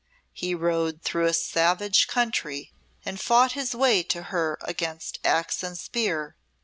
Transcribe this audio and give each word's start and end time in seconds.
He 0.33 0.55
rode 0.55 1.03
through 1.03 1.27
a 1.27 1.33
savage 1.33 2.07
country, 2.07 2.71
and 3.05 3.19
fought 3.21 3.51
his 3.51 3.75
way 3.75 4.01
to 4.01 4.23
her 4.33 4.57
against 4.63 5.19
axe 5.23 5.61
and 5.61 5.77
spear. 5.77 6.35